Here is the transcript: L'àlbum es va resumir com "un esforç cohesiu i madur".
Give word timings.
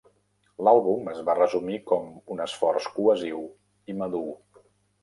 L'àlbum 0.67 1.11
es 1.13 1.19
va 1.27 1.35
resumir 1.39 1.77
com 1.91 2.09
"un 2.37 2.43
esforç 2.49 2.89
cohesiu 2.99 3.47
i 3.95 4.01
madur". 4.03 4.27